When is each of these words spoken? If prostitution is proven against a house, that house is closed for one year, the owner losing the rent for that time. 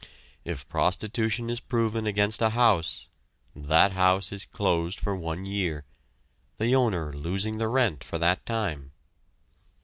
If 0.43 0.67
prostitution 0.67 1.47
is 1.51 1.59
proven 1.59 2.07
against 2.07 2.41
a 2.41 2.49
house, 2.49 3.07
that 3.55 3.91
house 3.91 4.31
is 4.31 4.45
closed 4.47 4.99
for 4.99 5.15
one 5.15 5.45
year, 5.45 5.85
the 6.57 6.73
owner 6.75 7.13
losing 7.13 7.59
the 7.59 7.67
rent 7.67 8.03
for 8.03 8.17
that 8.17 8.43
time. 8.43 8.93